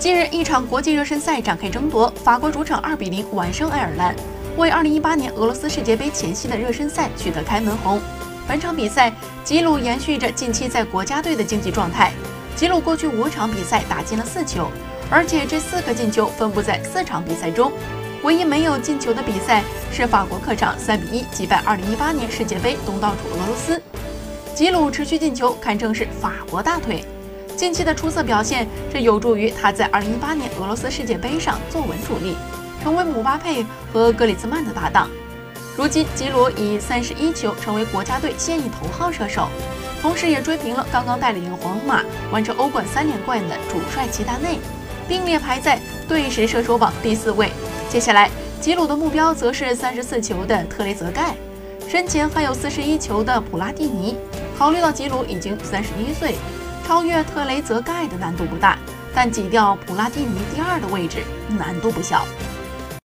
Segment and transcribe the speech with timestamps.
[0.00, 4.16] 近日，一场国际热身赛展开争夺，法国主场2比0完胜爱尔兰，
[4.56, 8.00] 为2018年俄罗斯世界杯前夕的热身赛取得开门红。
[8.48, 9.12] 本场比赛，
[9.44, 12.12] 吉鲁延续着近期在国家队的竞技状态。
[12.56, 14.70] 吉鲁过去五场比赛打进了四球，
[15.10, 17.70] 而且这四个进球分布在四场比赛中。
[18.22, 19.62] 唯一没有进球的比赛
[19.92, 23.82] 是法国客场3比1击败2018年世界杯东道主俄罗斯。
[24.54, 27.04] 吉鲁持续进球，堪称是法国大腿。
[27.60, 32.34] 近期的出色表现，这有助于他在2018年俄罗斯世界杯上坐稳主力，
[32.82, 35.10] 成为姆巴佩和格里兹曼的搭档。
[35.76, 39.46] 如今，吉鲁以31球成为国家队现役头号射手，
[40.00, 44.58] 同时也追平了刚刚带领皇马完成欧冠三连冠的主帅齐达内，
[45.06, 47.50] 并列排在队史射手榜第四位。
[47.90, 51.34] 接下来，吉鲁的目标则是34球的特雷泽盖，
[51.86, 54.16] 身前还有41球的普拉蒂尼。
[54.56, 56.36] 考虑到吉鲁已经31岁。
[56.90, 58.76] 超越特雷泽盖的难度不大，
[59.14, 61.22] 但挤掉普拉蒂尼第二的位置
[61.56, 62.26] 难度不小。